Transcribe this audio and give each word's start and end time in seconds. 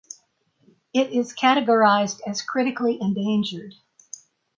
It 0.95 1.11
is 1.11 1.31
categorized 1.35 2.21
as 2.25 2.41
Critically 2.41 2.99
Endangered. 2.99 3.75